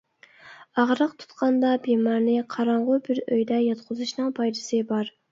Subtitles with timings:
[0.83, 5.13] ئاغرىق تۇتقاندا بىمارنى قاراڭغۇ بىر ئۆيدە ياتقۇزۇشنىڭ پايدىسى بار.